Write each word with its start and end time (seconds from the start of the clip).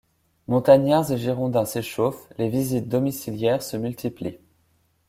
Montagnards 0.47 1.11
et 1.11 1.17
Girondins 1.19 1.67
s’échauffent, 1.67 2.27
les 2.39 2.49
visites 2.49 2.87
domiciliaires 2.89 3.61
se 3.61 3.77
multiplient. 3.77 4.39